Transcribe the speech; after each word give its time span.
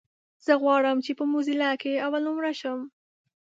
زه 0.45 0.53
غواړم 0.61 0.97
چې 1.05 1.11
په 1.19 1.23
موزيلا 1.31 1.71
کې 1.81 2.01
اولنومره 2.05 2.51
شم. 2.59 2.79